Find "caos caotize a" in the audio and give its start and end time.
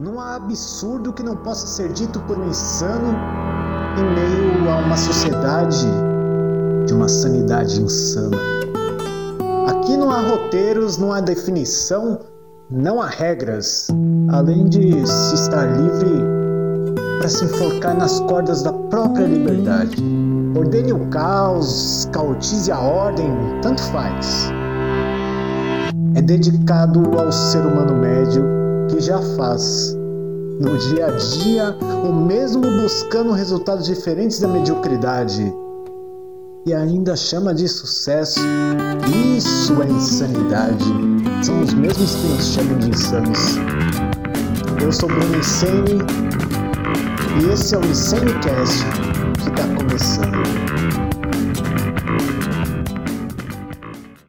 21.10-22.80